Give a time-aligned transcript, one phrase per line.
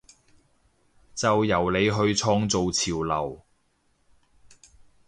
[1.13, 3.45] 就由你去創造潮流！